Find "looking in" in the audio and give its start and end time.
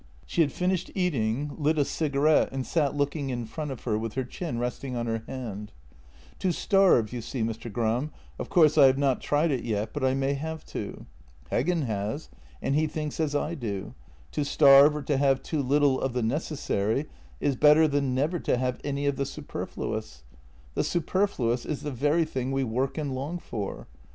2.97-3.45